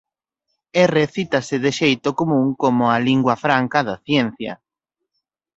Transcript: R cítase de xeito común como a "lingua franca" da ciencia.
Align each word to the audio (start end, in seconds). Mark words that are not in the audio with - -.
R 0.93 0.95
cítase 1.15 1.55
de 1.63 1.71
xeito 1.79 2.09
común 2.19 2.47
como 2.63 2.83
a 2.95 2.97
"lingua 3.07 3.35
franca" 3.45 3.79
da 3.87 3.95
ciencia. 4.07 4.53